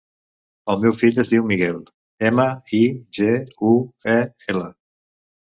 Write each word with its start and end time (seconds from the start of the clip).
El 0.73 0.79
meu 0.85 0.95
fill 1.01 1.19
es 1.23 1.31
diu 1.33 1.43
Miguel: 1.51 1.77
ema, 2.29 2.47
i, 2.79 2.81
ge, 3.19 3.31
u, 3.73 3.75
e, 4.17 4.21
ela. 4.55 4.69